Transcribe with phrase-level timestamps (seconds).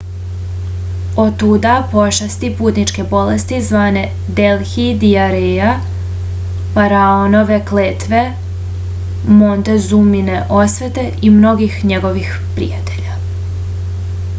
[1.23, 4.03] otuda pošasti putničke bolesti zvane
[4.39, 5.75] delhi dijareja
[6.79, 8.23] faraonove kletve
[9.43, 13.23] montezumine osvete i mnogih njihovih prijatelja